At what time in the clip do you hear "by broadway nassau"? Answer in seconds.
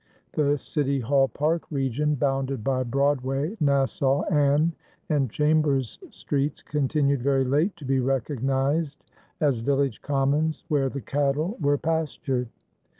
2.63-4.23